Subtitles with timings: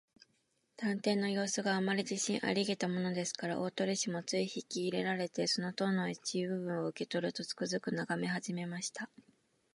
[0.77, 9.11] 探偵のようすが、あまり自信ありげだものですから、大鳥氏もつい引きいれられて、その塔の一部分を受けとると、つくづくとながめはじめました。